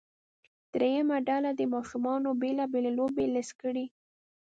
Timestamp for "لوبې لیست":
2.99-3.53